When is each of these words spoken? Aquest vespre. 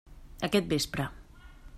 Aquest 0.47 0.71
vespre. 0.71 1.07